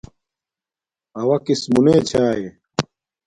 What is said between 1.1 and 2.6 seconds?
اوݳ کِس مُنݺ چݳئݺ؟